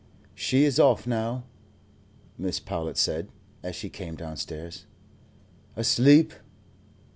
[0.33, 1.43] "She is off now,"
[2.41, 2.65] Mrs.
[2.65, 3.29] Powlett said,
[3.61, 4.87] as she came downstairs.
[5.75, 6.33] "Asleep?"